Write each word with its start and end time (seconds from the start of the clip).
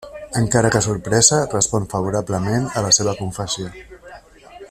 Encara 0.39 0.71
que 0.75 0.79
sorpresa, 0.85 1.37
respon 1.51 1.85
favorablement 1.93 2.67
a 2.81 2.85
la 2.87 2.95
seva 3.01 3.17
confessió. 3.21 3.73